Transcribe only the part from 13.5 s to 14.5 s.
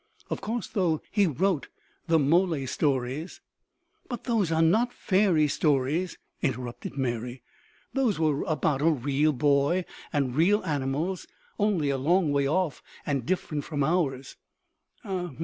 from ours."